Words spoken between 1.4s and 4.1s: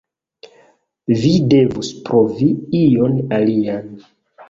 devus provi ion alian.